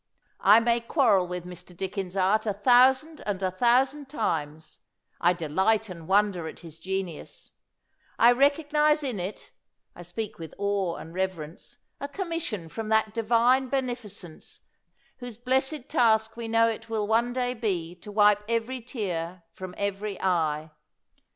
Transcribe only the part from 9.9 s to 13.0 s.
I speak with awe and reverence— a commission from